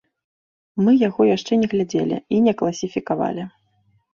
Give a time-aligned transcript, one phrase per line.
[0.85, 3.43] Мы яго яшчэ не глядзелі і не класіфікавалі.